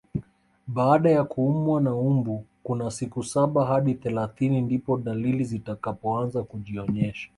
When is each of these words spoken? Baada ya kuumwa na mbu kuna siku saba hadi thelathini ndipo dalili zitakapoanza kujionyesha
Baada 0.67 1.09
ya 1.09 1.23
kuumwa 1.23 1.81
na 1.81 1.91
mbu 1.95 2.45
kuna 2.63 2.91
siku 2.91 3.23
saba 3.23 3.65
hadi 3.65 3.93
thelathini 3.93 4.61
ndipo 4.61 4.97
dalili 4.97 5.43
zitakapoanza 5.43 6.43
kujionyesha 6.43 7.29